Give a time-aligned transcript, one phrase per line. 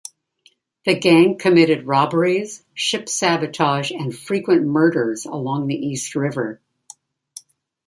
[0.83, 6.59] The gang committed robberies, ship sabotage and frequent murders along the East River.